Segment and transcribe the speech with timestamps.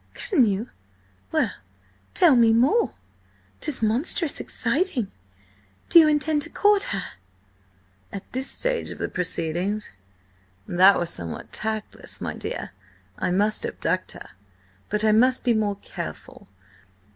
[0.15, 0.71] "Can you?
[1.31, 1.51] Well,
[2.15, 2.95] tell me more!
[3.59, 5.11] 'Tis monstrous exciting.
[5.89, 7.03] Do you intend to court her?"
[8.11, 9.91] "At this stage of the proceedings?
[10.67, 12.71] That were somewhat tactless, my dear.
[13.19, 14.29] I must abduct her,
[14.89, 16.47] but I must be more careful.